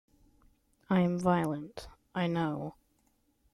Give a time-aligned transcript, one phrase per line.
[0.89, 2.73] I am violent, I know.